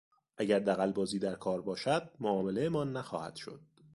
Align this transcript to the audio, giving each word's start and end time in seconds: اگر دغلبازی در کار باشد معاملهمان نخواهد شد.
اگر 0.37 0.59
دغلبازی 0.59 1.19
در 1.19 1.35
کار 1.35 1.61
باشد 1.61 2.11
معاملهمان 2.19 2.97
نخواهد 2.97 3.35
شد. 3.35 3.61